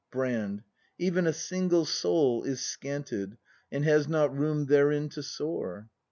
[0.11, 0.63] Brand.
[0.97, 3.37] Even a single soul is scanted.
[3.71, 5.89] And has not room therein to soar.